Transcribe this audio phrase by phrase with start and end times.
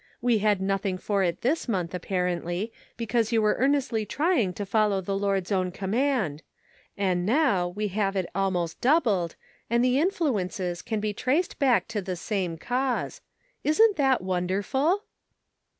[0.19, 4.65] We had noth ing for it this month, apparently, because you were earnestly trying to
[4.65, 6.41] follow the Lord's own command;
[6.97, 9.35] and now we have it almost doubled,
[9.69, 13.21] and the influences can be traced back to the same cause.
[13.63, 15.03] Isn't that wonderful